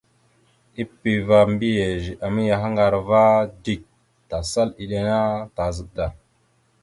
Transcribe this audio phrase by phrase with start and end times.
[0.81, 3.21] Epeva mbiyez a mayahaŋgar ava
[3.63, 3.81] dik,
[4.29, 5.19] tasal iɗe ana
[5.55, 6.05] tazaɗ da.